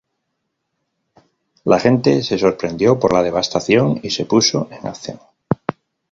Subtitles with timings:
[1.63, 5.19] La gente se sorprendió por la devastación y se puso en acción.